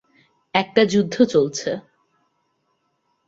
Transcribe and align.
একটা 0.53 0.81
যুদ্ধ 0.85 1.15
চলছে! 1.25 1.69